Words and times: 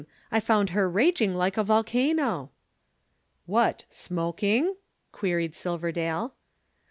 I 0.31 0.39
found 0.39 0.71
her 0.71 0.89
raging 0.89 1.35
like 1.35 1.57
a 1.57 1.63
volcano." 1.63 2.49
"What 3.45 3.85
smoking?" 3.89 4.73
queried 5.11 5.53
Silverdale. 5.53 6.33